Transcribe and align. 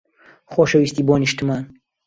خۆشەویستی 0.53 1.07
بۆ 1.07 1.15
نیشتمان. 1.21 1.63